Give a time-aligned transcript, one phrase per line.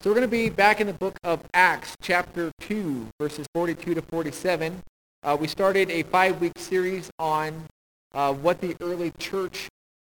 [0.00, 3.94] So we're going to be back in the book of Acts, chapter 2, verses 42
[3.94, 4.80] to 47.
[5.24, 7.64] Uh, we started a five-week series on
[8.14, 9.66] uh, what the early church,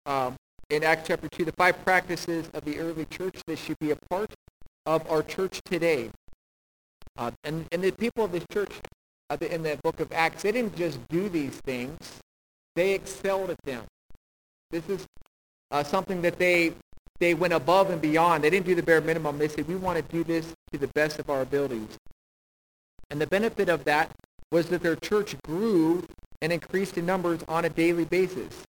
[0.06, 0.36] um,
[0.70, 3.96] in Acts chapter 2, the five practices of the early church that should be a
[4.08, 4.32] part
[4.86, 6.10] of our church today.
[7.18, 8.70] Uh, and, and the people of this church
[9.30, 12.20] uh, in the book of Acts, they didn't just do these things.
[12.76, 13.82] They excelled at them.
[14.70, 15.04] This is
[15.72, 16.72] uh, something that they
[17.22, 18.42] they went above and beyond.
[18.42, 19.38] They didn't do the bare minimum.
[19.38, 21.96] They said, we want to do this to the best of our abilities.
[23.10, 24.10] And the benefit of that
[24.50, 26.02] was that their church grew
[26.40, 28.64] and increased in numbers on a daily basis.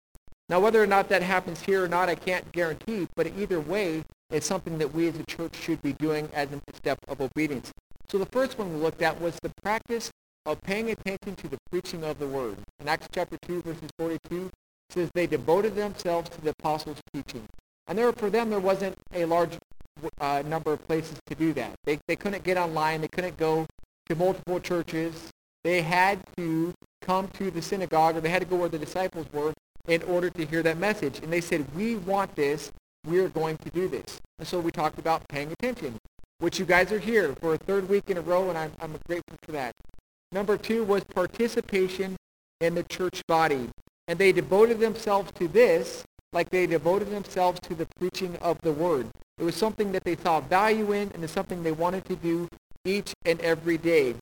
[0.49, 4.01] Now, whether or not that happens here or not, I can't guarantee, but either way,
[4.31, 7.71] it's something that we as a church should be doing as a step of obedience.
[8.09, 10.09] So the first one we looked at was the practice
[10.47, 12.57] of paying attention to the preaching of the word.
[12.79, 14.49] In Acts chapter 2, verses 42,
[14.89, 17.45] says they devoted themselves to the apostles' teaching.
[17.89, 19.57] And there, for them, there wasn't a large
[20.21, 21.73] uh, number of places to do that.
[21.85, 23.01] They, they couldn't get online.
[23.01, 23.65] They couldn't go
[24.07, 25.29] to multiple churches.
[25.63, 29.25] They had to come to the synagogue, or they had to go where the disciples
[29.33, 29.53] were
[29.87, 31.19] in order to hear that message.
[31.19, 32.71] And they said, we want this.
[33.07, 34.19] We are going to do this.
[34.37, 35.97] And so we talked about paying attention,
[36.37, 38.95] which you guys are here for a third week in a row, and I'm, I'm
[39.07, 39.73] grateful for that.
[40.31, 42.17] Number two was participation
[42.61, 43.69] in the church body.
[44.07, 46.03] And they devoted themselves to this
[46.33, 49.07] like they devoted themselves to the preaching of the word.
[49.37, 52.47] It was something that they saw value in, and it's something they wanted to do
[52.85, 54.15] each and every day.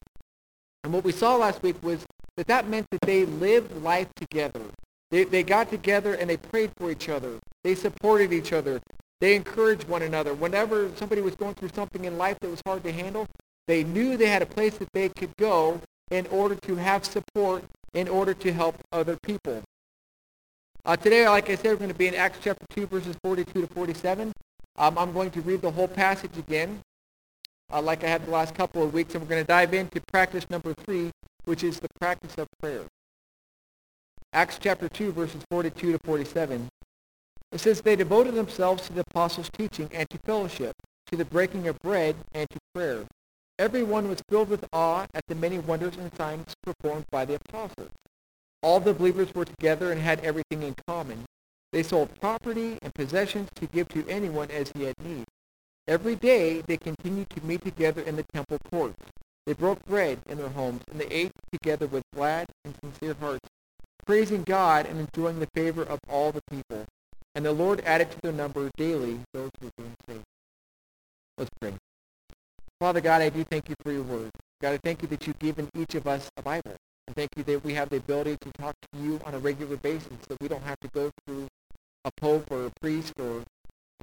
[0.83, 2.05] And what we saw last week was
[2.37, 4.61] that that meant that they lived life together.
[5.09, 7.39] They, they got together and they prayed for each other.
[7.63, 8.79] They supported each other.
[9.19, 10.33] They encouraged one another.
[10.33, 13.25] Whenever somebody was going through something in life that was hard to handle,
[13.67, 17.63] they knew they had a place that they could go in order to have support,
[17.93, 19.63] in order to help other people.
[20.87, 23.59] Uh, today, like I said, we're going to be in Acts chapter 2, verses 42
[23.59, 24.31] to 47.
[24.77, 26.79] Um, I'm going to read the whole passage again,
[27.73, 29.99] uh, like I had the last couple of weeks, and we're going to dive into
[30.07, 31.11] practice number three,
[31.43, 32.83] which is the practice of prayer.
[34.31, 36.69] Acts chapter 2, verses 42 to 47.
[37.51, 40.73] It says, They devoted themselves to the apostles' teaching and to fellowship,
[41.07, 43.03] to the breaking of bread and to prayer.
[43.59, 47.91] Everyone was filled with awe at the many wonders and signs performed by the apostles.
[48.63, 51.25] All the believers were together and had everything in common.
[51.71, 55.25] They sold property and possessions to give to anyone as he had need.
[55.87, 58.97] Every day they continued to meet together in the temple courts.
[59.45, 63.47] They broke bread in their homes, and they ate together with glad and sincere hearts,
[64.05, 66.85] praising God and enjoying the favor of all the people.
[67.35, 70.23] And the Lord added to their number daily those who were being saved.
[71.37, 71.73] Let's pray.
[72.79, 74.31] Father God, I do thank you for your word.
[74.61, 76.75] God, I thank you that you've given each of us a Bible.
[77.07, 79.77] And thank you that we have the ability to talk to you on a regular
[79.77, 81.47] basis, that we don't have to go through
[82.05, 83.43] a pope or a priest or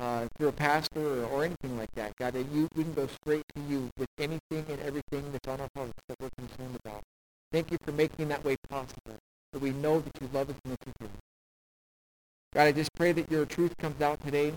[0.01, 2.17] uh, through a pastor or, or anything like that.
[2.17, 5.61] God, that you, we can go straight to you with anything and everything that's on
[5.61, 7.03] our hearts that we're concerned about.
[7.53, 9.17] Thank you for making that way possible,
[9.53, 11.09] that we know that you love us and that you care.
[12.55, 14.53] God, I just pray that your truth comes out today,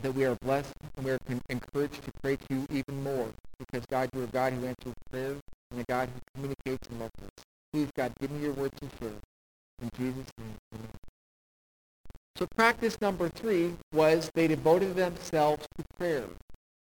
[0.00, 3.84] that we are blessed and we are encouraged to pray to you even more, because
[3.86, 7.12] God, you are a God who answers prayers and a God who communicates and loves
[7.22, 7.44] us.
[7.72, 9.14] Please, God, give me your words to share.
[9.80, 10.88] In Jesus' name, amen.
[12.36, 16.26] So practice number three was they devoted themselves to prayer.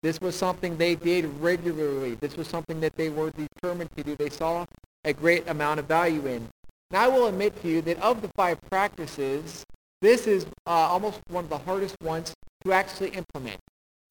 [0.01, 2.15] This was something they did regularly.
[2.15, 4.15] This was something that they were determined to do.
[4.15, 4.65] They saw
[5.05, 6.49] a great amount of value in.
[6.91, 9.63] Now, I will admit to you that of the five practices,
[10.03, 12.33] this is uh, almost one of the hardest ones
[12.65, 13.57] to actually implement.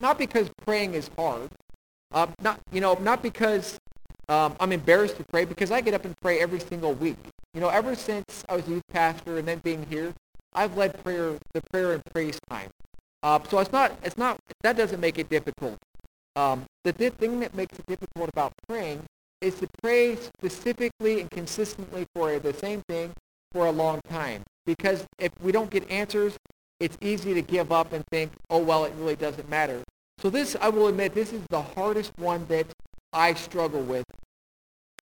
[0.00, 1.50] Not because praying is hard,
[2.12, 3.78] uh, not you know, not because
[4.28, 7.18] um, I'm embarrassed to pray because I get up and pray every single week.
[7.52, 10.14] You know, ever since I was a youth pastor and then being here,
[10.54, 12.70] I've led prayer, the prayer and praise time.
[13.22, 15.76] Uh, so it's not, it's not, that doesn't make it difficult.
[16.34, 19.02] Um, the th- thing that makes it difficult about praying
[19.42, 23.12] is to pray specifically and consistently for the same thing
[23.52, 24.42] for a long time.
[24.66, 26.36] Because if we don't get answers,
[26.80, 29.82] it's easy to give up and think, oh, well, it really doesn't matter.
[30.18, 32.66] So this, I will admit, this is the hardest one that
[33.12, 34.04] I struggle with.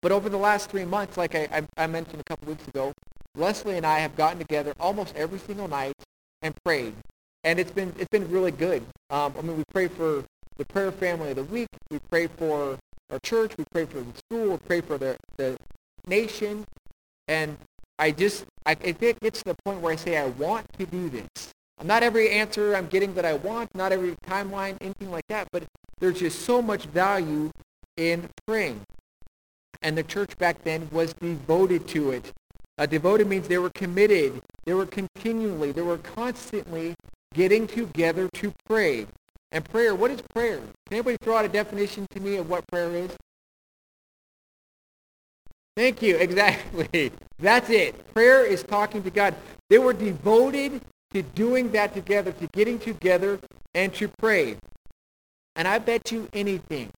[0.01, 2.93] But over the last three months, like I, I, mentioned a couple weeks ago,
[3.35, 5.95] Leslie and I have gotten together almost every single night
[6.43, 6.95] and prayed,
[7.43, 8.83] and it's been it's been really good.
[9.11, 10.25] Um, I mean, we pray for
[10.57, 11.69] the prayer family of the week.
[11.91, 12.79] We pray for
[13.11, 13.57] our church.
[13.59, 14.51] We pray for the school.
[14.53, 15.57] We pray for the the
[16.07, 16.65] nation,
[17.27, 17.57] and
[17.99, 21.09] I just I, it gets to the point where I say I want to do
[21.09, 21.53] this.
[21.83, 25.65] Not every answer I'm getting that I want, not every timeline, anything like that, but
[26.01, 27.51] there's just so much value
[27.97, 28.81] in praying.
[29.83, 32.33] And the church back then was devoted to it.
[32.79, 34.41] Uh, devoted means they were committed.
[34.65, 36.95] They were continually, they were constantly
[37.33, 39.07] getting together to pray.
[39.51, 40.59] And prayer, what is prayer?
[40.59, 43.17] Can anybody throw out a definition to me of what prayer is?
[45.79, 46.17] Thank you.
[46.29, 47.13] Exactly.
[47.39, 48.13] That's it.
[48.13, 49.33] Prayer is talking to God.
[49.71, 50.83] They were devoted
[51.13, 53.39] to doing that together, to getting together
[53.75, 54.57] and to pray.
[55.55, 56.91] And I bet you anything,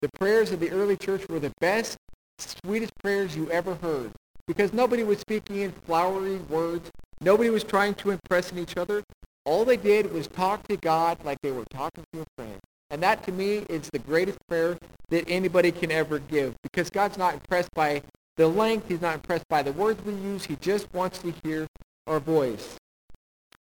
[0.00, 1.98] the prayers of the early church were the best,
[2.38, 4.10] sweetest prayers you ever heard.
[4.46, 6.90] Because nobody was speaking in flowery words.
[7.20, 9.02] Nobody was trying to impress each other.
[9.44, 12.58] All they did was talk to God like they were talking to a friend.
[12.90, 14.78] And that to me is the greatest prayer
[15.10, 18.02] that anybody can ever give because God's not impressed by
[18.36, 18.88] the length.
[18.88, 20.44] He's not impressed by the words we use.
[20.44, 21.66] He just wants to hear
[22.06, 22.76] our voice.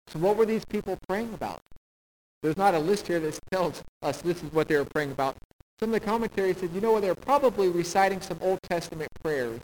[0.07, 1.59] So what were these people praying about?
[2.41, 5.35] There's not a list here that tells us this is what they were praying about.
[5.79, 9.61] Some of the commentaries said, you know what, they're probably reciting some Old Testament prayers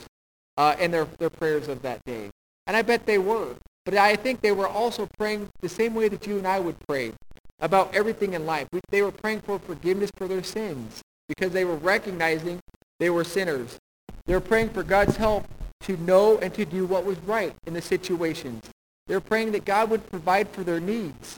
[0.56, 2.30] uh, in their, their prayers of that day.
[2.66, 3.54] And I bet they were.
[3.84, 6.76] But I think they were also praying the same way that you and I would
[6.88, 7.12] pray
[7.60, 8.66] about everything in life.
[8.72, 12.60] We, they were praying for forgiveness for their sins because they were recognizing
[12.98, 13.78] they were sinners.
[14.26, 15.46] They were praying for God's help
[15.82, 18.64] to know and to do what was right in the situations.
[19.06, 21.36] They were praying that God would provide for their needs.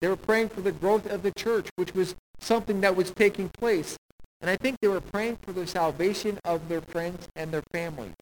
[0.00, 3.50] They were praying for the growth of the church, which was something that was taking
[3.50, 3.96] place.
[4.40, 8.14] And I think they were praying for the salvation of their friends and their families.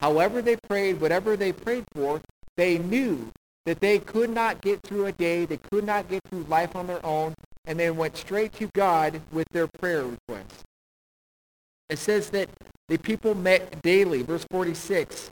[0.00, 2.22] However they prayed, whatever they prayed for,
[2.56, 3.30] they knew
[3.66, 6.86] that they could not get through a day, they could not get through life on
[6.86, 7.34] their own,
[7.66, 10.64] and they went straight to God with their prayer requests.
[11.92, 12.48] It says that
[12.88, 15.30] the people met daily, verse 46.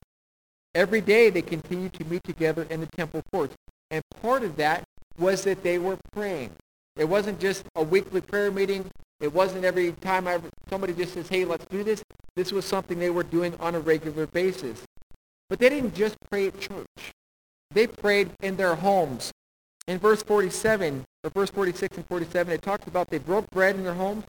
[0.75, 3.55] Every day they continued to meet together in the temple courts.
[3.91, 4.85] And part of that
[5.19, 6.51] was that they were praying.
[6.97, 8.91] It wasn't just a weekly prayer meeting.
[9.21, 12.03] It wasn't every time I, somebody just says, hey, let's do this.
[12.37, 14.83] This was something they were doing on a regular basis.
[15.49, 17.13] But they didn't just pray at church.
[17.71, 19.33] They prayed in their homes.
[19.89, 23.83] In verse 47, or verse 46 and 47, it talks about they broke bread in
[23.83, 24.25] their homes.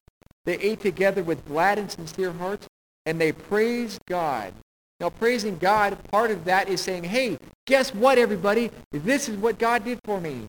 [0.45, 2.67] They ate together with glad and sincere hearts,
[3.05, 4.53] and they praised God.
[4.99, 8.69] Now, praising God, part of that is saying, hey, guess what, everybody?
[8.91, 10.47] This is what God did for me.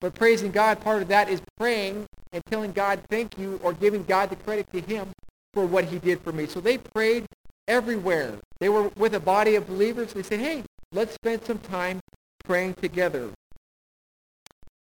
[0.00, 4.02] But praising God, part of that is praying and telling God thank you or giving
[4.04, 5.08] God the credit to him
[5.52, 6.46] for what he did for me.
[6.46, 7.26] So they prayed
[7.68, 8.38] everywhere.
[8.60, 10.12] They were with a body of believers.
[10.12, 12.00] They said, hey, let's spend some time
[12.44, 13.30] praying together.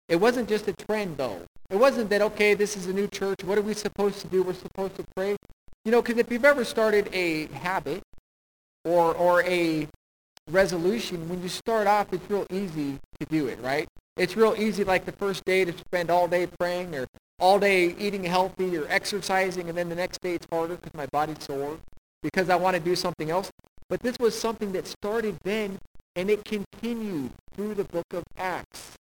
[0.09, 1.41] It wasn't just a trend, though.
[1.69, 3.43] It wasn't that, okay, this is a new church.
[3.43, 4.43] What are we supposed to do?
[4.43, 5.35] We're supposed to pray.
[5.83, 8.01] You know, because if you've ever started a habit
[8.83, 9.87] or, or a
[10.49, 13.87] resolution, when you start off, it's real easy to do it, right?
[14.17, 17.07] It's real easy like the first day to spend all day praying or
[17.39, 21.07] all day eating healthy or exercising, and then the next day it's harder because my
[21.11, 21.77] body's sore
[22.23, 23.51] because I want to do something else.
[23.89, 25.77] But this was something that started then,
[26.15, 28.93] and it continued through the book of Acts.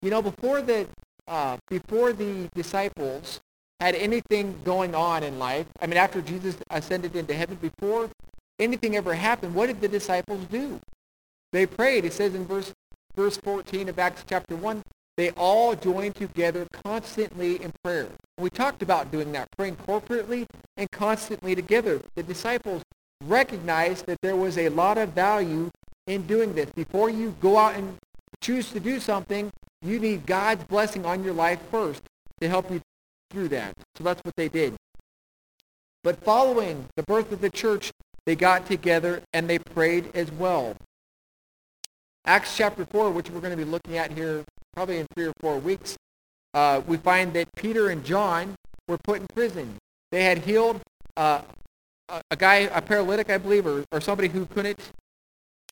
[0.00, 0.86] You know, before the
[1.30, 3.40] uh, before the disciples
[3.78, 8.10] had anything going on in life, I mean, after Jesus ascended into heaven, before
[8.58, 10.78] anything ever happened, what did the disciples do?
[11.52, 12.04] They prayed.
[12.04, 12.72] It says in verse
[13.16, 14.82] verse 14 of Acts chapter 1,
[15.16, 18.08] they all joined together constantly in prayer.
[18.38, 22.00] We talked about doing that, praying corporately and constantly together.
[22.14, 22.82] The disciples
[23.24, 25.70] recognized that there was a lot of value
[26.06, 26.70] in doing this.
[26.70, 27.96] Before you go out and
[28.40, 29.50] choose to do something,
[29.82, 32.02] you need God's blessing on your life first
[32.40, 32.80] to help you
[33.30, 33.74] through that.
[33.96, 34.74] So that's what they did.
[36.02, 37.92] But following the birth of the church,
[38.26, 40.76] they got together and they prayed as well.
[42.26, 45.32] Acts chapter 4, which we're going to be looking at here probably in three or
[45.40, 45.96] four weeks,
[46.54, 48.54] uh, we find that Peter and John
[48.88, 49.76] were put in prison.
[50.10, 50.80] They had healed
[51.16, 51.42] uh,
[52.30, 54.80] a, guy, a paralytic, I believe, or, or somebody who couldn't,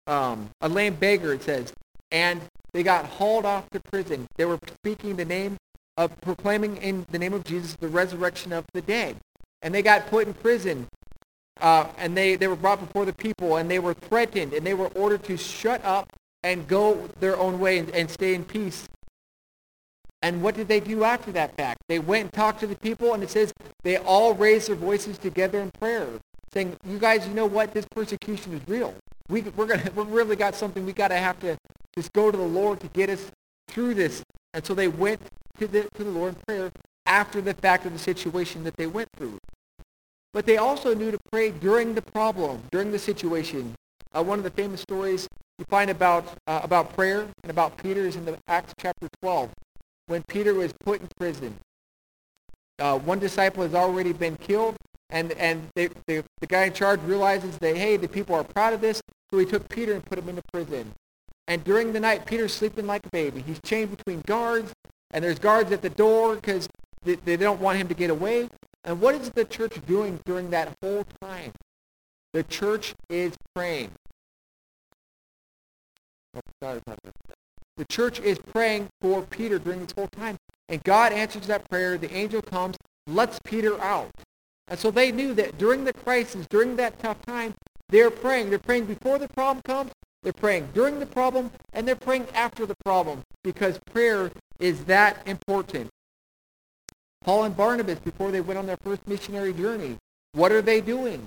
[0.07, 1.73] um, a lame beggar, it says.
[2.11, 2.41] And
[2.73, 4.27] they got hauled off to prison.
[4.37, 5.57] They were speaking the name
[5.97, 9.17] of, proclaiming in the name of Jesus the resurrection of the dead.
[9.63, 10.87] And they got put in prison.
[11.61, 14.75] Uh, and they, they were brought before the people, and they were threatened, and they
[14.75, 16.09] were ordered to shut up
[16.45, 18.89] and go their own way and, and stay in peace.
[20.23, 21.79] And what did they do after that fact?
[21.89, 25.19] They went and talked to the people, and it says they all raised their voices
[25.19, 26.09] together in prayer,
[26.53, 27.73] saying, "You guys, you know what?
[27.73, 28.95] This persecution is real.
[29.29, 30.85] We we're gonna we really got something.
[30.85, 31.57] We gotta have to
[31.99, 33.31] just go to the Lord to get us
[33.69, 34.23] through this."
[34.55, 35.21] And so they went
[35.59, 36.71] to the to the Lord in prayer
[37.07, 39.39] after the fact of the situation that they went through.
[40.33, 43.75] But they also knew to pray during the problem, during the situation.
[44.13, 45.27] Uh, one of the famous stories
[45.59, 49.51] you find about, uh, about prayer and about Peter is in the Acts chapter 12,
[50.07, 51.57] when Peter was put in prison.
[52.79, 54.77] Uh, one disciple has already been killed,
[55.11, 58.73] and, and they, they, the guy in charge realizes that, hey, the people are proud
[58.73, 59.01] of this,
[59.31, 60.93] so he took Peter and put him into prison.
[61.49, 63.43] And during the night, Peter's sleeping like a baby.
[63.43, 64.73] He's chained between guards.
[65.11, 66.69] and there's guards at the door because
[67.03, 68.49] they, they don't want him to get away.
[68.85, 71.53] And what is the church doing during that whole time?
[72.35, 73.91] The church is praying.
[76.63, 76.73] Oh,
[77.79, 80.37] the church is praying for Peter during this whole time.
[80.69, 81.97] And God answers that prayer.
[81.97, 82.77] The angel comes,
[83.07, 84.11] lets Peter out.
[84.69, 87.55] And so they knew that during the crisis, during that tough time,
[87.89, 88.51] they're praying.
[88.51, 92.67] They're praying before the problem comes, they're praying during the problem, and they're praying after
[92.67, 95.91] the problem because prayer is that important.
[97.23, 99.97] Paul and Barnabas, before they went on their first missionary journey,
[100.33, 101.27] what are they doing?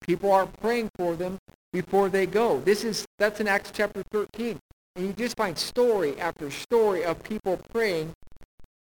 [0.00, 1.38] People are praying for them
[1.72, 2.60] before they go.
[2.60, 4.58] This is that's in Acts chapter 13.
[4.96, 8.12] And you just find story after story of people praying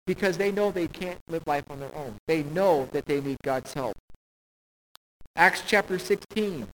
[0.06, 2.16] because they know they can't live life on their own.
[2.26, 3.94] They know that they need God's help.
[5.36, 6.68] Acts chapter 16.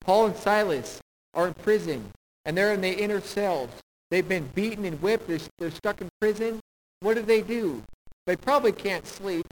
[0.00, 1.00] Paul and Silas
[1.38, 2.10] are in prison,
[2.44, 3.70] and they're in the inner cells.
[4.10, 5.28] They've been beaten and whipped.
[5.28, 6.58] They're, they're stuck in prison.
[7.00, 7.84] What do they do?
[8.26, 9.46] They probably can't sleep.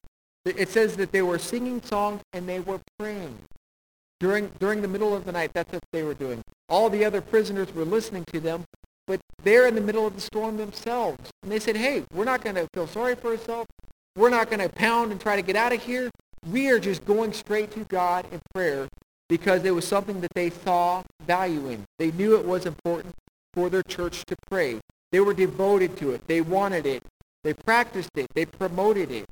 [0.45, 3.37] It says that they were singing songs and they were praying.
[4.19, 6.41] During, during the middle of the night, that's what they were doing.
[6.67, 8.65] All the other prisoners were listening to them,
[9.05, 11.29] but they're in the middle of the storm themselves.
[11.43, 13.67] And they said, hey, we're not going to feel sorry for ourselves.
[14.17, 16.09] We're not going to pound and try to get out of here.
[16.51, 18.87] We are just going straight to God in prayer
[19.29, 21.83] because it was something that they saw value in.
[21.99, 23.13] They knew it was important
[23.53, 24.79] for their church to pray.
[25.11, 26.27] They were devoted to it.
[26.27, 27.03] They wanted it.
[27.43, 28.27] They practiced it.
[28.33, 29.25] They promoted it.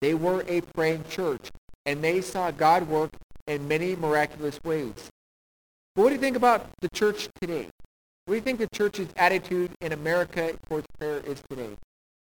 [0.00, 1.50] They were a praying church,
[1.84, 3.10] and they saw God work
[3.46, 5.10] in many miraculous ways.
[5.94, 7.68] But what do you think about the church today?
[8.24, 11.70] What do you think the church's attitude in America towards prayer is today?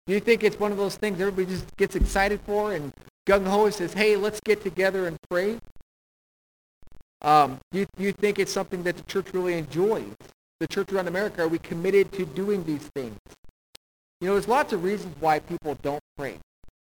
[0.07, 2.93] Do you think it's one of those things everybody just gets excited for and
[3.27, 5.59] gung-ho says, hey, let's get together and pray?
[7.25, 10.05] Um, you, you think it's something that the church really enjoys?
[10.61, 13.19] The church around America, are we committed to doing these things?
[14.21, 16.39] You know, there's lots of reasons why people don't pray.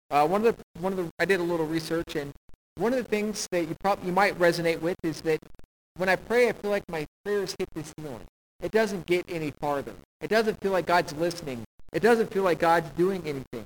[0.10, 2.34] Uh, one of the one of the I did a little research, and
[2.76, 5.40] one of the things that you probably you might resonate with is that
[5.96, 8.26] when I pray, I feel like my prayers hit the ceiling.
[8.62, 9.94] It doesn't get any farther.
[10.20, 11.64] It doesn't feel like God's listening.
[11.94, 13.66] It doesn't feel like God's doing anything.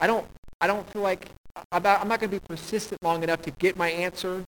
[0.00, 0.26] I don't
[0.60, 1.30] I don't feel like
[1.70, 4.44] I'm not, I'm not going to be persistent long enough to get my answer.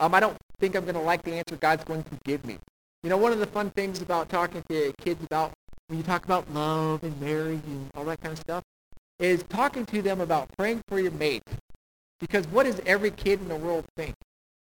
[0.00, 2.58] Um, I don't think I'm going to like the answer God's going to give me.
[3.02, 5.52] You know, one of the fun things about talking to kids about
[5.88, 8.62] when you talk about love and marriage and all that kind of stuff
[9.18, 11.42] is talking to them about praying for your mate.
[12.18, 14.14] Because what does every kid in the world think?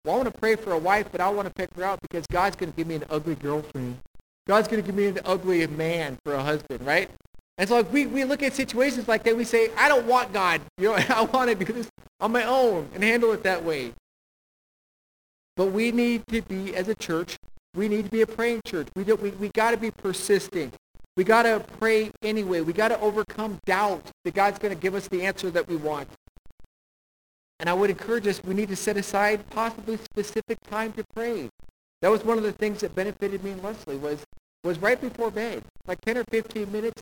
[0.04, 2.00] Well, I want to pray for a wife, but I want to pick her out
[2.02, 3.98] because God's going to give me an ugly girlfriend.
[4.48, 7.10] God's going to give me an ugly man for a husband, right?
[7.58, 10.32] And so like, we, we look at situations like that, we say, I don't want
[10.32, 10.62] God.
[10.78, 13.94] You know, I want to do this on my own and handle it that way.
[15.58, 17.36] But we need to be, as a church,
[17.76, 18.88] we need to be a praying church.
[18.96, 20.76] We, we, we got to be persistent.
[21.18, 22.62] We got to pray anyway.
[22.62, 25.76] We got to overcome doubt that God's going to give us the answer that we
[25.76, 26.08] want.
[27.60, 31.50] And I would encourage us, we need to set aside possibly specific time to pray.
[32.04, 34.24] That was one of the things that benefited me and Leslie was,
[34.64, 37.02] was right before bed, like 10 or 15 minutes.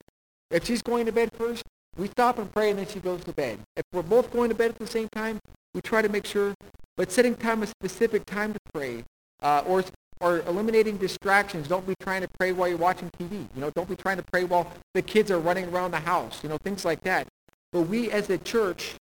[0.50, 1.64] If she's going to bed first,
[1.98, 3.60] we stop and pray and then she goes to bed.
[3.76, 5.40] If we're both going to bed at the same time,
[5.76, 6.56] we try to make sure,
[6.98, 9.04] but setting time a specific time to pray,
[9.44, 9.84] uh, or
[10.22, 11.68] or eliminating distractions.
[11.68, 13.48] Don't be trying to pray while you're watching TV.
[13.54, 16.42] You know, don't be trying to pray while the kids are running around the house.
[16.42, 17.28] You know, things like that.
[17.74, 18.96] But we as a church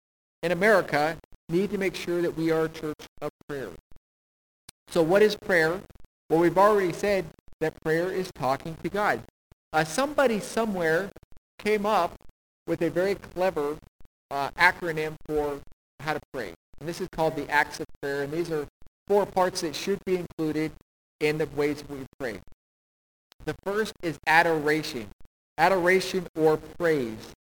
[0.43, 1.19] in America
[1.51, 3.69] need to make sure that we are a church of prayer.
[4.89, 5.83] So what is prayer?
[6.31, 7.27] Well, we've already said
[7.61, 9.23] that prayer is talking to God.
[9.73, 11.11] Uh, somebody somewhere
[11.59, 12.15] came up
[12.67, 13.77] with a very clever
[14.31, 15.61] uh, acronym for
[16.01, 16.55] how to pray.
[16.83, 18.25] And this is called the acts of prayer.
[18.25, 18.67] And these are
[19.07, 20.73] four parts that should be included
[21.21, 22.41] in the ways we pray.
[23.45, 25.07] The first is adoration.
[25.59, 27.35] Adoration or praise.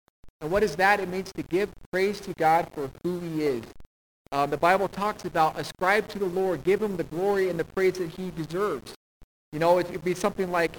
[0.43, 1.01] And what is that?
[1.01, 3.65] It means to give praise to God for who he is.
[4.31, 7.65] Uh, the Bible talks about ascribe to the Lord, give him the glory and the
[7.65, 8.93] praise that he deserves.
[9.53, 10.77] You know, it would be something like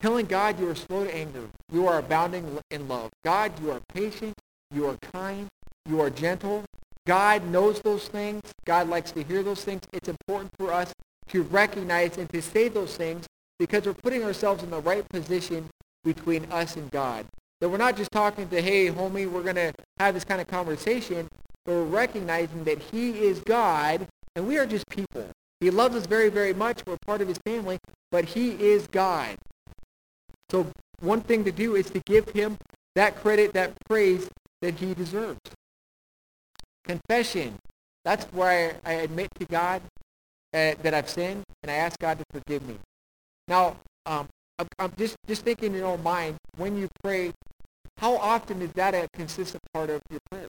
[0.00, 3.10] telling God you are slow to anger, you are abounding in love.
[3.22, 4.32] God, you are patient,
[4.70, 5.48] you are kind,
[5.86, 6.64] you are gentle.
[7.08, 8.42] God knows those things.
[8.66, 9.80] God likes to hear those things.
[9.94, 10.92] It's important for us
[11.28, 13.26] to recognize and to say those things
[13.58, 15.70] because we're putting ourselves in the right position
[16.04, 17.24] between us and God.
[17.62, 20.48] That we're not just talking to, hey, homie, we're going to have this kind of
[20.48, 21.28] conversation,
[21.64, 25.30] but we're recognizing that he is God and we are just people.
[25.60, 26.84] He loves us very, very much.
[26.86, 27.78] We're part of his family,
[28.12, 29.36] but he is God.
[30.50, 30.66] So
[31.00, 32.58] one thing to do is to give him
[32.96, 34.28] that credit, that praise
[34.60, 35.40] that he deserves.
[36.88, 37.54] Confession.
[38.04, 39.82] That's where I, admit to God
[40.54, 42.76] uh, that I've sinned, and I ask God to forgive me.
[43.46, 43.76] Now,
[44.06, 44.26] um,
[44.78, 47.32] I'm, just just thinking in your mind when you pray,
[47.98, 50.48] How often is that a consistent part of your prayer?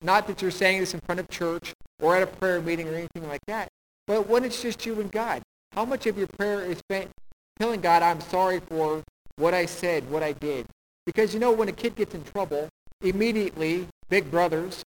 [0.00, 2.94] Not that you're saying this in front of church or at a prayer meeting or
[2.94, 3.68] anything like that,
[4.06, 5.42] but when it's just you and God.
[5.72, 7.10] How much of your prayer is spent
[7.58, 9.02] telling God, I'm sorry for
[9.36, 10.66] what I said, what I did?
[11.04, 12.68] Because you know, when a kid gets in trouble,
[13.02, 14.82] immediately big brothers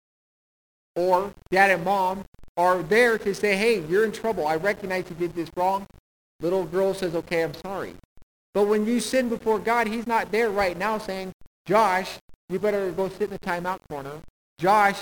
[1.01, 2.25] or dad and mom
[2.57, 4.47] are there to say, hey, you're in trouble.
[4.47, 5.87] I recognize you did this wrong.
[6.41, 7.95] Little girl says, okay, I'm sorry.
[8.53, 11.33] But when you sin before God, he's not there right now saying,
[11.67, 14.21] Josh, you better go sit in the timeout corner.
[14.59, 14.99] Josh,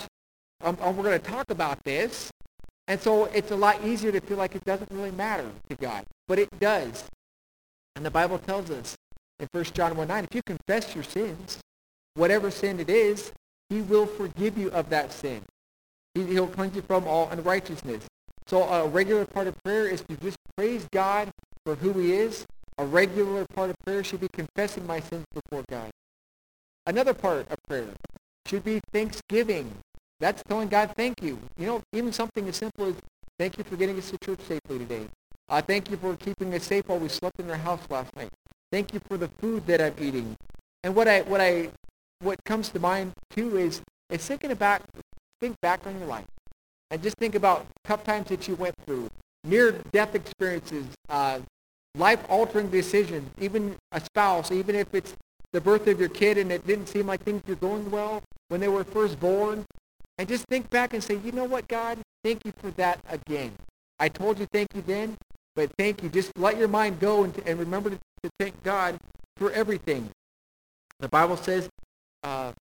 [0.63, 2.31] um, um, we're going to talk about this.
[2.87, 6.05] And so it's a lot easier to feel like it doesn't really matter to God.
[6.27, 7.05] But it does.
[7.97, 8.95] And the Bible tells us
[9.41, 11.59] in 1 John 1 9, if you confess your sins,
[12.15, 13.33] whatever sin it is,
[13.69, 15.43] he will forgive you of that sin.
[16.19, 18.05] He, he'll cleanse you from all unrighteousness.
[18.49, 21.31] So a regular part of prayer is to just praise God
[21.65, 22.45] for who he is.
[22.79, 25.91] A regular part of prayer should be confessing my sins before God.
[26.87, 27.89] Another part of prayer
[28.47, 29.73] should be thanksgiving.
[30.19, 31.39] That's telling God thank you.
[31.57, 32.95] You know, even something as simple as
[33.39, 35.07] thank you for getting us to church safely today.
[35.49, 38.31] Uh, thank you for keeping us safe while we slept in our house last night.
[38.73, 40.37] Thank you for the food that I'm eating.
[40.83, 41.71] And what I what I
[42.21, 44.83] what comes to mind too is is thinking about
[45.41, 46.27] think back on your life
[46.91, 49.09] and just think about tough times that you went through,
[49.45, 51.41] near death experiences, uh,
[51.95, 55.15] life altering decisions, even a spouse, even if it's
[55.53, 58.61] the birth of your kid and it didn't seem like things were going well when
[58.61, 59.65] they were first born.
[60.19, 63.53] And just think back and say, you know what, God, thank you for that again.
[63.99, 65.17] I told you thank you then,
[65.55, 66.09] but thank you.
[66.09, 68.99] Just let your mind go and, and remember to, to thank God
[69.37, 70.11] for everything.
[71.01, 71.69] The Bible says,
[72.25, 72.53] uh,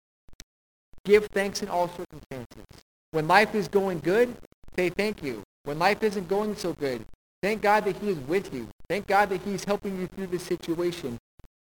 [1.07, 2.65] give thanks in all circumstances.
[3.11, 4.35] When life is going good,
[4.75, 5.41] say thank you.
[5.63, 7.05] When life isn't going so good,
[7.41, 8.67] thank God that he is with you.
[8.89, 11.17] Thank God that he's helping you through the situation.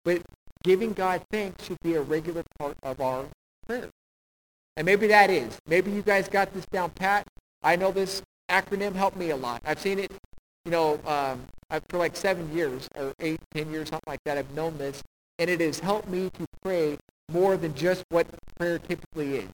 [0.05, 0.21] But
[0.63, 3.25] giving God thanks should be a regular part of our
[3.67, 3.89] prayer.
[4.77, 5.59] And maybe that is.
[5.67, 7.25] Maybe you guys got this down pat.
[7.63, 9.61] I know this acronym helped me a lot.
[9.65, 10.11] I've seen it,
[10.65, 11.43] you know, um,
[11.89, 14.37] for like seven years or eight, ten years, something like that.
[14.37, 15.01] I've known this.
[15.39, 16.97] And it has helped me to pray
[17.31, 19.49] more than just what prayer typically is.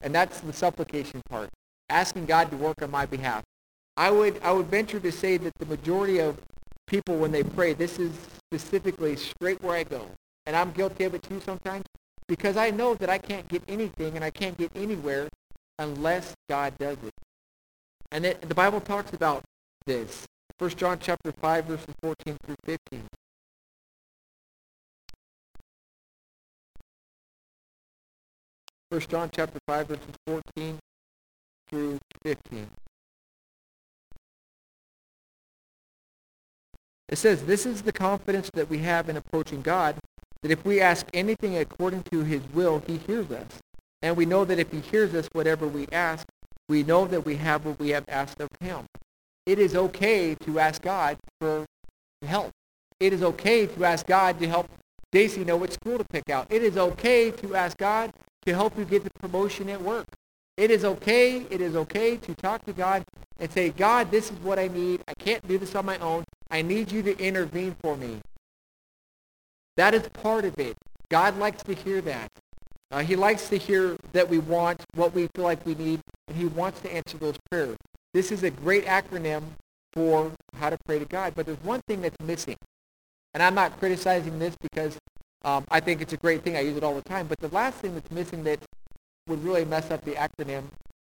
[0.00, 1.48] And that's the supplication part,
[1.88, 3.42] asking God to work on my behalf.
[3.96, 6.40] I would, I would venture to say that the majority of
[6.86, 8.12] people, when they pray, this is
[8.50, 10.08] specifically straight where I go
[10.46, 11.84] and I'm guilty of it too sometimes,
[12.26, 15.28] because I know that I can't get anything and I can't get anywhere
[15.78, 17.12] unless God does it.
[18.10, 19.42] And it, the Bible talks about
[19.86, 20.26] this.
[20.58, 23.06] 1 John chapter 5, verses 14 through 15.
[28.92, 30.78] First John chapter 5, verses 14
[31.70, 32.66] through 15.
[37.08, 39.96] It says, This is the confidence that we have in approaching God,
[40.42, 43.60] that if we ask anything according to his will, he hears us.
[44.02, 46.26] And we know that if he hears us, whatever we ask,
[46.68, 48.84] we know that we have what we have asked of him.
[49.46, 51.64] It is okay to ask God for
[52.26, 52.50] help.
[53.00, 54.68] It is okay to ask God to help
[55.12, 56.46] Daisy know what school to pick out.
[56.50, 58.12] It is okay to ask God
[58.46, 60.06] to help you get the promotion at work.
[60.56, 63.04] It is okay, it is okay to talk to God
[63.38, 65.02] and say, God, this is what I need.
[65.08, 66.24] I can't do this on my own.
[66.50, 68.18] I need you to intervene for me.
[69.76, 70.76] That is part of it.
[71.10, 72.30] God likes to hear that.
[72.90, 76.36] Uh, he likes to hear that we want what we feel like we need, and
[76.36, 77.76] he wants to answer those prayers.
[78.12, 79.42] This is a great acronym
[79.94, 82.56] for how to pray to God, but there's one thing that's missing.
[83.32, 84.98] And I'm not criticizing this because
[85.44, 86.56] um, I think it's a great thing.
[86.56, 87.26] I use it all the time.
[87.26, 88.58] But the last thing that's missing that
[89.28, 90.64] would really mess up the acronym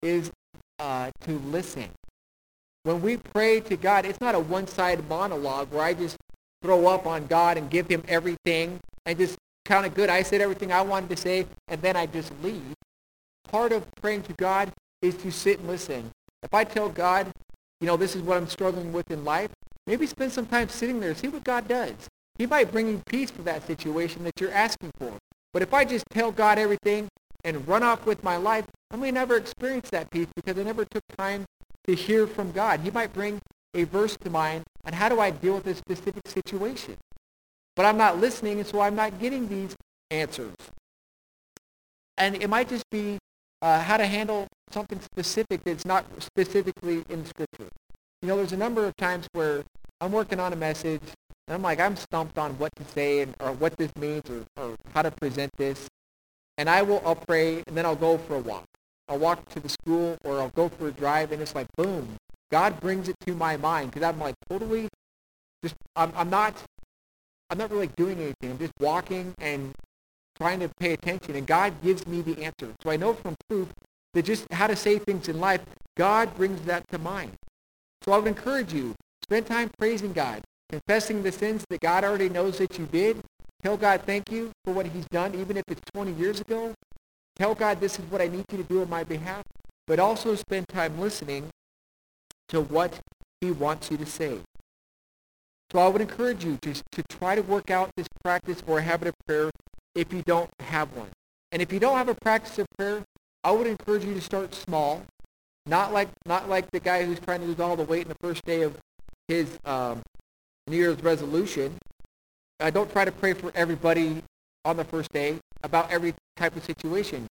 [0.03, 0.31] is
[0.79, 1.89] uh, to listen.
[2.85, 6.17] When we pray to God, it's not a one-sided monologue where I just
[6.63, 10.11] throw up on God and give him everything and just kind of good.
[10.11, 12.75] I said everything I wanted to say, and then I just leave.
[13.49, 16.11] Part of praying to God is to sit and listen.
[16.43, 17.31] If I tell God,
[17.81, 19.51] you know, this is what I'm struggling with in life,
[19.87, 21.95] maybe spend some time sitting there, see what God does.
[22.37, 25.13] He might bring you peace for that situation that you're asking for.
[25.53, 27.09] But if I just tell God everything
[27.45, 30.85] and run off with my life, I may never experience that peace because I never
[30.85, 31.45] took time
[31.87, 32.81] to hear from God.
[32.81, 33.41] He might bring
[33.75, 36.97] a verse to mind on how do I deal with this specific situation.
[37.77, 39.77] But I'm not listening, and so I'm not getting these
[40.11, 40.55] answers.
[42.17, 43.19] And it might just be
[43.63, 47.69] uh, how to handle something specific that's not specifically in Scripture.
[48.23, 49.65] You know, there's a number of times where
[50.01, 51.03] I'm working on a message,
[51.47, 54.45] and I'm like, I'm stumped on what to say and or what this means or,
[54.57, 55.89] or how to present this.
[56.57, 58.65] And I will, I'll pray, and then I'll go for a walk.
[59.09, 62.17] I'll walk to the school, or I'll go for a drive, and it's like, boom,
[62.51, 64.89] God brings it to my mind because I'm like totally
[65.63, 66.55] just I'm, I'm not
[67.51, 68.53] I'm not really doing anything.
[68.53, 69.73] I'm just walking and
[70.37, 72.73] trying to pay attention, and God gives me the answer.
[72.83, 73.69] So I know from proof
[74.15, 75.61] that just how to say things in life,
[75.97, 77.33] God brings that to mind.
[78.03, 80.43] So I would encourage you, spend time praising God,
[80.75, 83.21] confessing the sins that God already knows that you did.
[83.63, 86.75] Tell God thank you for what he's done, even if it's 20 years ago.
[87.37, 89.45] Tell God this is what I need you to do on my behalf.
[89.87, 91.49] But also spend time listening
[92.49, 92.99] to what
[93.41, 94.39] he wants you to say.
[95.71, 99.09] So I would encourage you to, to try to work out this practice or habit
[99.09, 99.51] of prayer
[99.95, 101.11] if you don't have one.
[101.53, 103.05] And if you don't have a practice of prayer,
[103.45, 105.03] I would encourage you to start small.
[105.67, 108.17] Not like not like the guy who's trying to lose all the weight in the
[108.21, 108.77] first day of
[109.29, 110.03] his um,
[110.67, 111.77] New Year's resolution.
[112.61, 114.23] I don't try to pray for everybody
[114.65, 117.27] on the first day about every type of situation.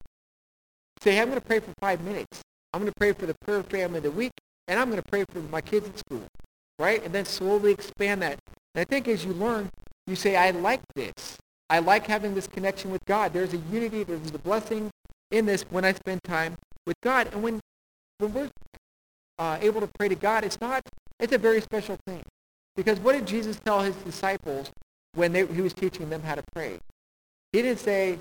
[1.02, 2.40] Say, hey, I'm going to pray for five minutes.
[2.72, 4.32] I'm going to pray for the prayer family of the week,
[4.66, 6.22] and I'm going to pray for my kids at school,
[6.78, 7.04] right?
[7.04, 8.38] And then slowly expand that.
[8.74, 9.70] And I think as you learn,
[10.06, 11.36] you say, I like this.
[11.70, 13.32] I like having this connection with God.
[13.32, 14.90] There's a unity, there's a blessing
[15.30, 16.54] in this when I spend time
[16.86, 17.28] with God.
[17.32, 17.60] And when,
[18.18, 18.50] when we're
[19.38, 20.82] uh, able to pray to God, it's not,
[21.20, 22.22] it's a very special thing.
[22.76, 24.70] Because what did Jesus tell his disciples
[25.14, 26.78] when they, he was teaching them how to pray?
[27.52, 28.18] He didn't say,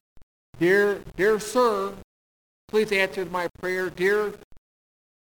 [0.60, 1.94] dear, dear sir,
[2.68, 3.90] please answer my prayer.
[3.90, 4.34] Dear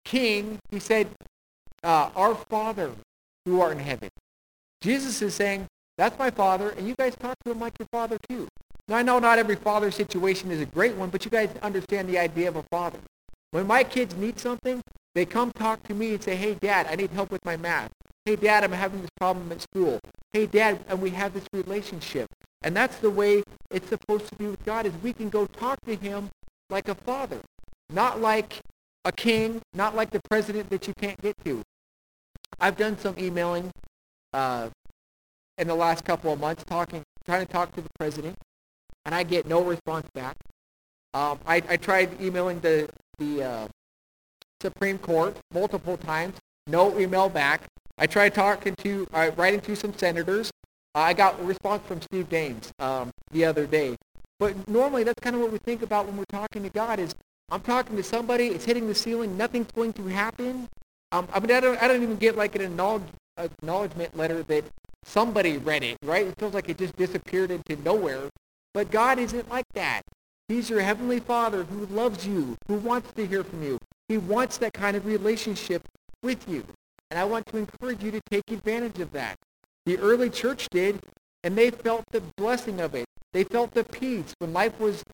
[0.04, 1.08] king, he said,
[1.82, 2.92] uh, our Father
[3.44, 4.08] who art in heaven.
[4.80, 8.18] Jesus is saying, that's my father, and you guys talk to him like your father
[8.28, 8.48] too.
[8.88, 12.08] Now, I know not every father situation is a great one, but you guys understand
[12.08, 12.98] the idea of a father.
[13.50, 14.82] When my kids need something,
[15.14, 17.90] they come talk to me and say, hey, Dad, I need help with my math.
[18.26, 20.00] Hey, Dad, I'm having this problem at school.
[20.32, 22.26] Hey, Dad, and we have this relationship.
[22.62, 25.78] And that's the way it's supposed to be with God, is we can go talk
[25.86, 26.30] to him
[26.68, 27.40] like a father,
[27.88, 28.58] not like
[29.04, 31.62] a king, not like the president that you can't get to.
[32.58, 33.70] I've done some emailing
[34.32, 34.70] uh,
[35.56, 38.36] in the last couple of months, talking, trying to talk to the president,
[39.04, 40.34] and I get no response back.
[41.14, 43.68] Um, I, I tried emailing the the uh,
[44.60, 46.34] Supreme Court multiple times,
[46.66, 47.62] no email back.
[47.98, 50.50] I tried talking to, uh, writing to some senators.
[50.94, 53.96] I got a response from Steve Daines um, the other day.
[54.38, 57.14] But normally that's kind of what we think about when we're talking to God is
[57.50, 60.68] I'm talking to somebody, it's hitting the ceiling, nothing's going to happen.
[61.12, 62.62] Um, I mean, I don't, I don't even get like an
[63.38, 64.64] acknowledgement letter that
[65.04, 66.26] somebody read it, right?
[66.26, 68.28] It feels like it just disappeared into nowhere.
[68.74, 70.02] But God isn't like that.
[70.48, 73.78] He's your heavenly Father who loves you, who wants to hear from you.
[74.08, 75.82] He wants that kind of relationship
[76.22, 76.64] with you.
[77.10, 79.36] And I want to encourage you to take advantage of that.
[79.84, 81.00] The early church did,
[81.44, 83.06] and they felt the blessing of it.
[83.32, 84.34] They felt the peace.
[84.38, 85.04] When life was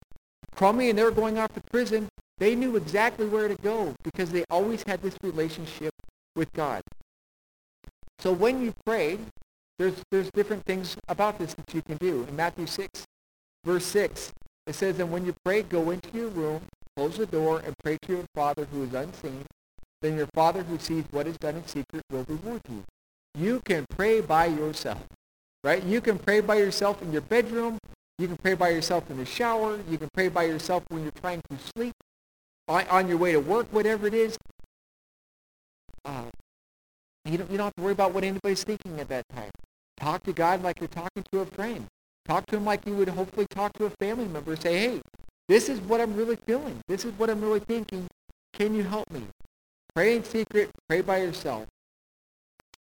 [0.54, 4.30] crummy and they were going off to prison, they knew exactly where to go because
[4.30, 5.92] they always had this relationship
[6.34, 6.82] with God.
[8.18, 9.18] So when you pray,
[9.78, 12.24] there's, there's different things about this that you can do.
[12.28, 13.04] In Matthew 6,
[13.64, 14.32] verse 6,
[14.66, 16.62] it says, And when you pray, go into your room,
[16.96, 19.44] close the door, and pray to your Father who is unseen.
[20.02, 22.82] Then your Father who sees what is done in secret will reward you.
[23.38, 25.02] You can pray by yourself,
[25.64, 25.82] right?
[25.82, 27.78] You can pray by yourself in your bedroom.
[28.18, 29.78] You can pray by yourself in the shower.
[29.88, 31.94] You can pray by yourself when you're trying to sleep,
[32.68, 34.36] on, on your way to work, whatever it is.
[36.04, 36.24] Uh,
[37.24, 39.50] you, don't, you don't have to worry about what anybody's thinking at that time.
[39.96, 41.86] Talk to God like you're talking to a friend.
[42.26, 44.56] Talk to him like you would hopefully talk to a family member.
[44.56, 45.00] Say, hey,
[45.48, 46.80] this is what I'm really feeling.
[46.88, 48.08] This is what I'm really thinking.
[48.52, 49.22] Can you help me?
[49.94, 50.70] Pray in secret.
[50.88, 51.66] Pray by yourself.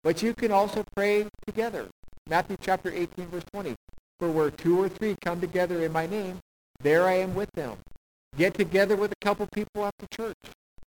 [0.03, 1.87] But you can also pray together.
[2.29, 3.75] Matthew chapter 18, verse 20.
[4.19, 6.39] For where two or three come together in my name,
[6.79, 7.77] there I am with them.
[8.37, 10.37] Get together with a couple people after church.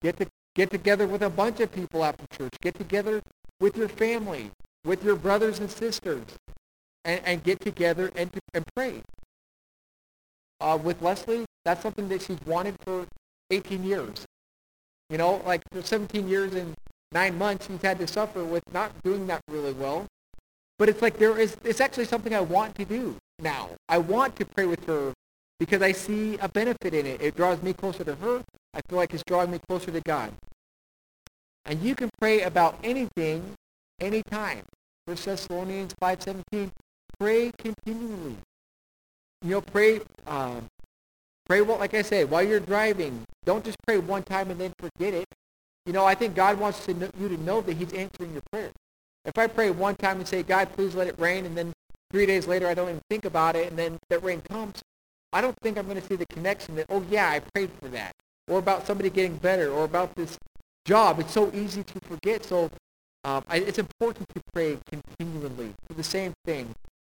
[0.01, 2.53] Get to get together with a bunch of people after church.
[2.61, 3.21] Get together
[3.59, 4.51] with your family,
[4.83, 6.23] with your brothers and sisters,
[7.03, 9.01] and, and get together and, and pray.
[10.61, 13.05] Uh, with Leslie, that's something that she's wanted for
[13.51, 14.25] 18 years.
[15.09, 16.73] You know, like for 17 years and
[17.11, 20.07] nine months, she's had to suffer with not doing that really well.
[20.77, 23.69] But it's like there is, it's actually something I want to do now.
[23.87, 25.13] I want to pray with her
[25.59, 27.21] because I see a benefit in it.
[27.21, 28.43] It draws me closer to her.
[28.73, 30.33] I feel like it's drawing me closer to God.
[31.65, 33.53] And you can pray about anything,
[33.99, 34.63] anytime.
[35.05, 36.71] 1 Thessalonians 5.17,
[37.19, 38.35] pray continually.
[39.41, 40.61] You know, pray, uh,
[41.45, 43.23] pray, well, like I said, while you're driving.
[43.45, 45.27] Don't just pray one time and then forget it.
[45.85, 48.41] You know, I think God wants to know, you to know that he's answering your
[48.51, 48.71] prayer.
[49.23, 51.73] If I pray one time and say, God, please let it rain, and then
[52.11, 54.81] three days later I don't even think about it, and then that rain comes,
[55.33, 57.89] I don't think I'm going to see the connection that, oh, yeah, I prayed for
[57.89, 58.13] that.
[58.47, 60.37] Or about somebody getting better, or about this
[60.85, 61.19] job.
[61.19, 62.45] It's so easy to forget.
[62.45, 62.69] So
[63.23, 66.73] um, I, it's important to pray continually for the same thing.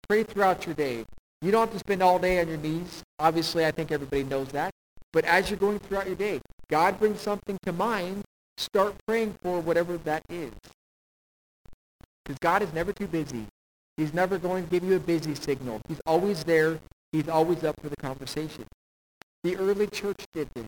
[0.07, 1.03] Pray throughout your day.
[1.41, 3.03] You don't have to spend all day on your knees.
[3.19, 4.71] Obviously, I think everybody knows that.
[5.13, 8.23] But as you're going throughout your day, God brings something to mind,
[8.57, 10.51] start praying for whatever that is.
[12.23, 13.45] Because God is never too busy.
[13.97, 15.79] He's never going to give you a busy signal.
[15.87, 16.79] He's always there.
[17.11, 18.65] He's always up for the conversation.
[19.43, 20.65] The early church did this.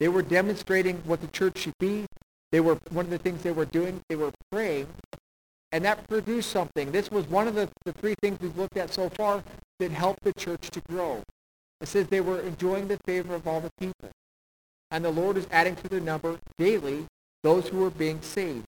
[0.00, 2.04] They were demonstrating what the church should be.
[2.52, 4.00] They were one of the things they were doing.
[4.08, 4.88] They were praying,
[5.72, 6.92] and that produced something.
[6.92, 9.42] This was one of the, the three things we've looked at so far
[9.78, 11.22] that helped the church to grow.
[11.80, 14.10] It says they were enjoying the favor of all the people,
[14.90, 17.06] and the Lord is adding to their number daily
[17.42, 18.66] those who were being saved.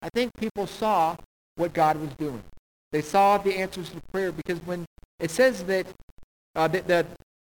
[0.00, 1.16] I think people saw
[1.56, 2.42] what God was doing.
[2.92, 4.84] They saw the answers to prayer because when
[5.18, 5.86] it says that
[6.54, 6.68] uh,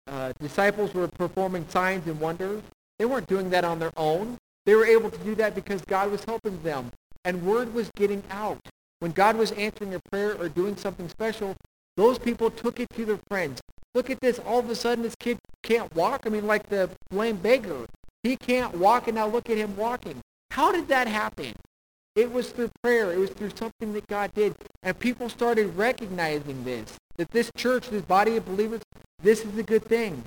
[0.07, 2.61] uh, disciples were performing signs and wonders,
[2.99, 4.37] they weren't doing that on their own.
[4.65, 6.91] They were able to do that because God was helping them.
[7.25, 8.59] And word was getting out.
[8.99, 11.55] When God was answering a prayer or doing something special,
[11.97, 13.59] those people took it to their friends.
[13.95, 14.39] Look at this.
[14.39, 16.23] All of a sudden, this kid can't walk.
[16.25, 17.85] I mean, like the lame beggar.
[18.23, 20.19] He can't walk, and now look at him walking.
[20.51, 21.53] How did that happen?
[22.15, 23.11] It was through prayer.
[23.11, 24.55] It was through something that God did.
[24.81, 28.81] And people started recognizing this, that this church, this body of believers,
[29.21, 30.23] this is a good thing.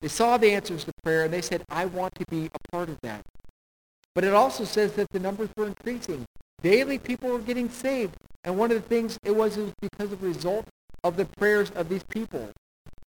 [0.00, 2.88] They saw the answers to prayer, and they said, I want to be a part
[2.88, 3.22] of that.
[4.14, 6.24] But it also says that the numbers were increasing.
[6.60, 8.16] Daily people were getting saved.
[8.44, 10.66] And one of the things it was, it was because of the result
[11.04, 12.50] of the prayers of these people.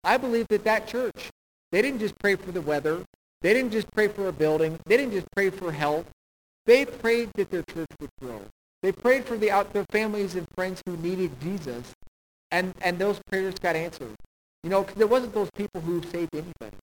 [0.02, 1.30] I believe that that church,
[1.72, 3.04] they didn't just pray for the weather.
[3.42, 4.78] They didn't just pray for a building.
[4.86, 6.06] They didn't just pray for health.
[6.66, 8.42] They prayed that their church would grow.
[8.82, 11.92] They prayed for the out, their families and friends who needed Jesus,
[12.50, 14.14] and, and those prayers got answered.
[14.62, 16.76] You know, because it wasn't those people who saved anybody.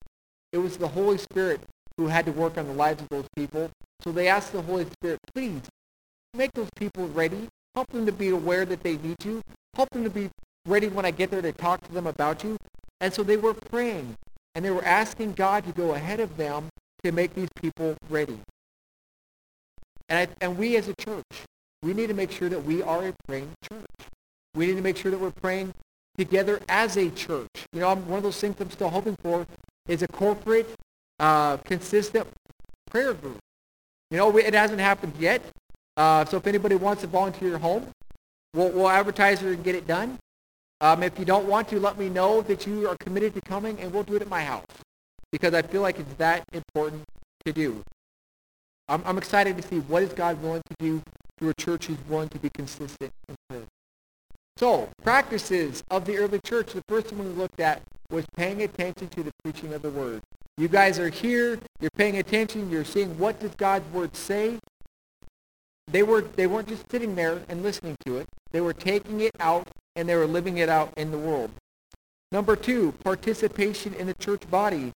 [0.52, 1.60] It was the Holy Spirit
[1.96, 3.70] who had to work on the lives of those people.
[4.02, 5.62] So they asked the Holy Spirit, please,
[6.34, 7.48] make those people ready.
[7.74, 9.42] Help them to be aware that they need you.
[9.74, 10.28] Help them to be
[10.66, 12.56] ready when I get there to talk to them about you.
[13.00, 14.14] And so they were praying,
[14.54, 16.68] and they were asking God to go ahead of them
[17.04, 18.38] to make these people ready.
[20.08, 21.24] And, I, and we as a church,
[21.82, 23.86] we need to make sure that we are a praying church.
[24.54, 25.72] We need to make sure that we're praying
[26.16, 27.48] together as a church.
[27.72, 29.46] You know, I'm, one of those things I'm still hoping for
[29.88, 30.68] is a corporate,
[31.18, 32.28] uh, consistent
[32.90, 33.38] prayer group.
[34.10, 35.42] You know, it hasn't happened yet.
[35.96, 37.88] Uh, so if anybody wants to volunteer your home,
[38.54, 40.18] we'll, we'll advertise it and get it done.
[40.82, 43.78] Um, if you don't want to, let me know that you are committed to coming,
[43.78, 44.66] and we'll do it at my house
[45.30, 47.04] because I feel like it's that important
[47.46, 47.84] to do.
[48.88, 51.00] I'm, I'm excited to see what is God willing to do
[51.38, 53.62] through a church who's willing to be consistent in prayer.
[54.56, 56.72] So, practices of the early church.
[56.72, 60.20] The first one we looked at was paying attention to the preaching of the word.
[60.58, 61.60] You guys are here.
[61.80, 62.68] You're paying attention.
[62.70, 64.58] You're seeing what does God's word say.
[65.92, 68.26] They were they weren't just sitting there and listening to it.
[68.50, 71.50] They were taking it out and they were living it out in the world.
[72.32, 74.92] Number two, participation in the church body,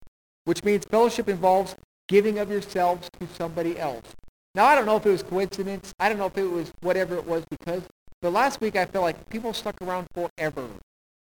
[0.45, 1.75] which means fellowship involves
[2.07, 4.15] giving of yourselves to somebody else.
[4.53, 5.93] Now, I don't know if it was coincidence.
[5.99, 7.81] I don't know if it was whatever it was because,
[8.21, 10.65] but last week I felt like people stuck around forever.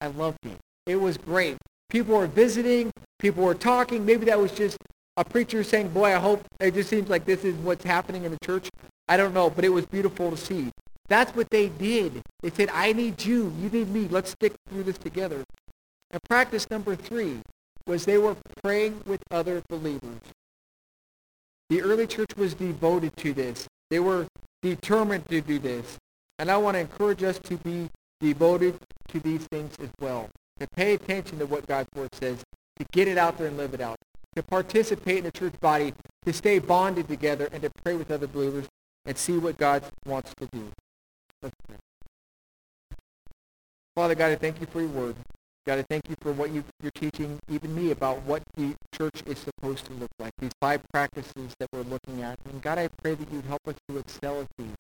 [0.03, 0.59] I loved it.
[0.87, 1.57] It was great.
[1.89, 2.91] People were visiting.
[3.19, 4.05] People were talking.
[4.05, 4.77] Maybe that was just
[5.17, 8.33] a preacher saying, boy, I hope it just seems like this is what's happening in
[8.33, 8.69] the church.
[9.09, 10.71] I don't know, but it was beautiful to see.
[11.09, 12.23] That's what they did.
[12.41, 13.53] They said, I need you.
[13.61, 14.09] You need me.
[14.09, 15.45] Let's stick through this together.
[16.11, 17.41] And practice number three
[17.87, 20.21] was they were praying with other believers.
[21.69, 23.67] The early church was devoted to this.
[23.91, 24.27] They were
[24.63, 25.99] determined to do this.
[26.39, 27.89] And I want to encourage us to be
[28.21, 30.29] devoted to these things as well.
[30.61, 32.43] To pay attention to what God's word says,
[32.79, 33.97] to get it out there and live it out.
[34.37, 35.93] To participate in the church body,
[36.25, 38.67] to stay bonded together, and to pray with other believers
[39.05, 40.71] and see what God wants to do.
[43.95, 45.17] Father God, I thank you for your word.
[45.67, 49.23] God, I thank you for what you, you're teaching even me about what the church
[49.27, 52.39] is supposed to look like, these five practices that we're looking at.
[52.51, 54.75] And God, I pray that you'd help us to excel at these,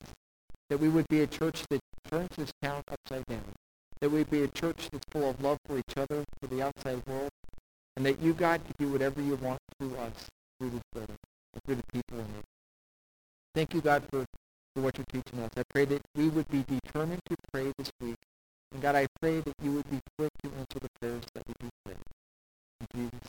[0.70, 3.44] that we would be a church that turns this town upside down,
[4.00, 7.02] that we'd be a church that's full of love for each other, for the outside
[7.06, 7.30] world,
[7.96, 10.12] and that you, God, could do whatever you want through us,
[10.58, 11.16] through this building,
[11.64, 12.44] through the people in it.
[13.54, 14.24] Thank you, God, for,
[14.74, 15.50] for what you're teaching us.
[15.56, 18.16] I pray that we would be determined to pray this week
[18.72, 21.54] and God, I pray that you would be quick to answer the prayers that we
[21.60, 21.94] do pray.
[22.80, 23.28] In Jesus'